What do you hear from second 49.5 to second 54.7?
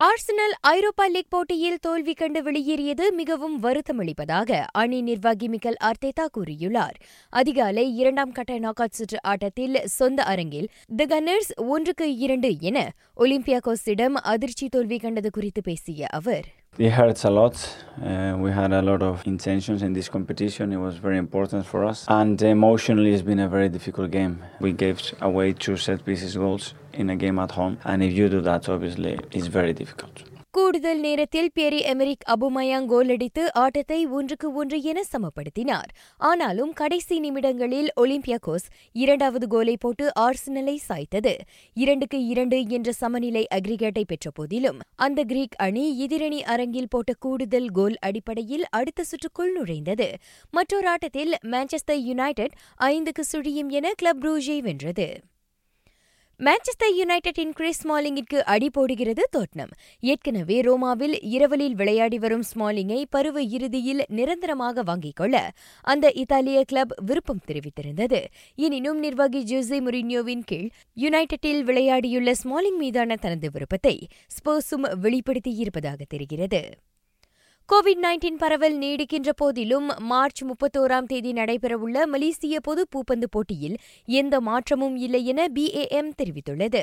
நுழைந்தது மற்றொரு ஆட்டத்தில் மான்செஸ்டர் யுனைடெட் ஐந்துக்கு சுழியும் என கிளப் ரூஜை